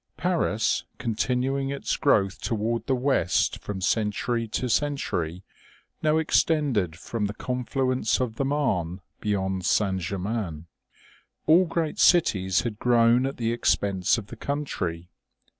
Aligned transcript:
Paris, 0.17 0.83
continuing 0.97 1.69
its 1.69 1.95
growth 1.95 2.41
toward 2.41 2.83
the 2.87 2.95
west 2.95 3.59
from 3.59 3.79
century 3.79 4.47
to 4.47 4.67
century, 4.67 5.43
now 6.01 6.17
extended 6.17 6.97
from 6.97 7.27
the 7.27 7.35
confluence 7.35 8.19
of 8.19 8.37
the 8.37 8.43
Marne 8.43 9.01
beyond 9.19 9.63
St. 9.63 9.99
Germain. 10.01 10.65
All 11.45 11.65
great 11.65 11.99
cities 11.99 12.61
had 12.61 12.79
grown 12.79 13.27
at 13.27 13.37
the 13.37 13.53
expense 13.53 14.17
of 14.17 14.25
the 14.25 14.35
country. 14.35 15.07